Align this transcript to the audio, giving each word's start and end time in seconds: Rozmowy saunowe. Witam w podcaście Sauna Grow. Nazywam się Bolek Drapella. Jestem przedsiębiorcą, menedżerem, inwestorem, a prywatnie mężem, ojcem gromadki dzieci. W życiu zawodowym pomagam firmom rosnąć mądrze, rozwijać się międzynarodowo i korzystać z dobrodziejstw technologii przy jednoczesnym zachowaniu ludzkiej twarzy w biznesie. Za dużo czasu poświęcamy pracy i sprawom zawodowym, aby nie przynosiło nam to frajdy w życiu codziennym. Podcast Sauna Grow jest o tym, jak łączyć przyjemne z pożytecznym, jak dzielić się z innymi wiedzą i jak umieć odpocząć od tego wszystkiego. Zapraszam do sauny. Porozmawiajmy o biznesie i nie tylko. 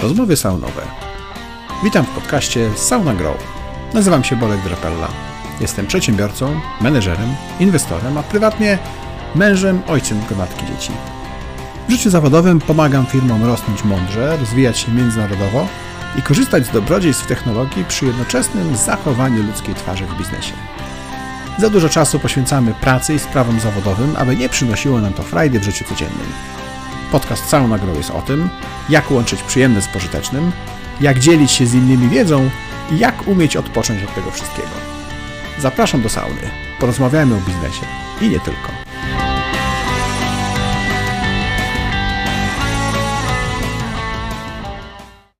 Rozmowy 0.00 0.36
saunowe. 0.36 0.82
Witam 1.84 2.04
w 2.04 2.08
podcaście 2.08 2.70
Sauna 2.76 3.14
Grow. 3.14 3.36
Nazywam 3.94 4.24
się 4.24 4.36
Bolek 4.36 4.62
Drapella. 4.62 5.08
Jestem 5.60 5.86
przedsiębiorcą, 5.86 6.60
menedżerem, 6.80 7.34
inwestorem, 7.60 8.18
a 8.18 8.22
prywatnie 8.22 8.78
mężem, 9.34 9.82
ojcem 9.86 10.20
gromadki 10.28 10.66
dzieci. 10.66 10.92
W 11.88 11.90
życiu 11.90 12.10
zawodowym 12.10 12.60
pomagam 12.60 13.06
firmom 13.06 13.44
rosnąć 13.44 13.84
mądrze, 13.84 14.36
rozwijać 14.36 14.78
się 14.78 14.92
międzynarodowo 14.92 15.66
i 16.18 16.22
korzystać 16.22 16.66
z 16.66 16.70
dobrodziejstw 16.70 17.26
technologii 17.26 17.84
przy 17.84 18.06
jednoczesnym 18.06 18.76
zachowaniu 18.76 19.42
ludzkiej 19.42 19.74
twarzy 19.74 20.06
w 20.06 20.18
biznesie. 20.18 20.52
Za 21.58 21.70
dużo 21.70 21.88
czasu 21.88 22.18
poświęcamy 22.18 22.74
pracy 22.74 23.14
i 23.14 23.18
sprawom 23.18 23.60
zawodowym, 23.60 24.16
aby 24.16 24.36
nie 24.36 24.48
przynosiło 24.48 25.00
nam 25.00 25.12
to 25.12 25.22
frajdy 25.22 25.60
w 25.60 25.64
życiu 25.64 25.84
codziennym. 25.84 26.26
Podcast 27.14 27.48
Sauna 27.48 27.78
Grow 27.78 27.96
jest 27.96 28.10
o 28.10 28.22
tym, 28.22 28.48
jak 28.88 29.10
łączyć 29.10 29.42
przyjemne 29.42 29.82
z 29.82 29.88
pożytecznym, 29.88 30.52
jak 31.00 31.18
dzielić 31.18 31.52
się 31.52 31.66
z 31.66 31.74
innymi 31.74 32.08
wiedzą 32.08 32.50
i 32.92 32.98
jak 32.98 33.28
umieć 33.28 33.56
odpocząć 33.56 34.04
od 34.04 34.14
tego 34.14 34.30
wszystkiego. 34.30 34.68
Zapraszam 35.58 36.02
do 36.02 36.08
sauny. 36.08 36.50
Porozmawiajmy 36.80 37.34
o 37.34 37.40
biznesie 37.40 37.86
i 38.20 38.28
nie 38.28 38.40
tylko. 38.40 38.73